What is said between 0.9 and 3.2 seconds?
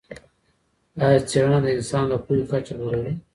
ایا څېړنه د انسان د پوهې کچه لوړوي؟